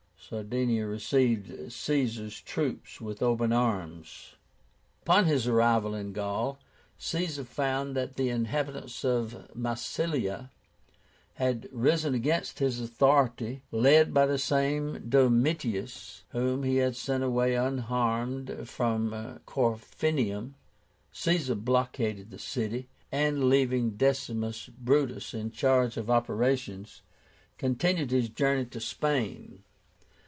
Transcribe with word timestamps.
Sardinia 0.33 0.85
received 0.87 1.73
Caesar's 1.73 2.39
troops 2.39 3.01
with 3.01 3.21
open 3.21 3.51
arms. 3.51 4.35
Upon 5.01 5.25
his 5.25 5.45
arrival 5.45 5.93
in 5.93 6.13
Gaul, 6.13 6.57
Caesar 6.99 7.43
found 7.43 7.97
that 7.97 8.15
the 8.15 8.29
inhabitants 8.29 9.03
of 9.03 9.49
Massilia 9.53 10.49
had 11.33 11.67
risen 11.69 12.13
against 12.15 12.59
his 12.59 12.79
authority, 12.79 13.63
led 13.73 14.13
by 14.13 14.25
the 14.25 14.37
same 14.37 15.09
Domitius 15.09 16.23
whom 16.29 16.63
he 16.63 16.77
had 16.77 16.95
sent 16.95 17.23
away 17.25 17.55
unharmed 17.55 18.69
from 18.69 19.09
Corfinium. 19.45 20.53
Caesar 21.11 21.55
blockaded 21.55 22.31
the 22.31 22.39
city, 22.39 22.87
and, 23.11 23.49
leaving 23.49 23.97
Decimus 23.97 24.67
Brutus 24.67 25.33
in 25.33 25.51
charge 25.51 25.97
of 25.97 26.09
operations, 26.09 27.01
continued 27.57 28.11
his 28.11 28.29
journey 28.29 28.65
to 28.67 28.79
Spain. 28.79 29.63